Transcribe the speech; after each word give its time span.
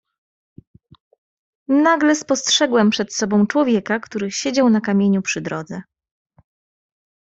"Nagle 1.69 2.15
spostrzegłem 2.15 2.89
przed 2.89 3.13
sobą 3.13 3.47
człowieka, 3.47 3.99
który 3.99 4.31
siedział 4.31 4.69
na 4.69 4.81
kamieniu 4.81 5.21
przy 5.21 5.41
drodze." 5.41 5.81